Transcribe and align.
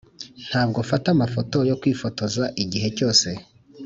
ntabwo 0.49 0.77
mfata 0.85 1.07
amafoto 1.15 1.57
yo 1.69 1.77
kwifotoza 1.81 2.43
igihe 2.63 2.87
cyose, 2.97 3.27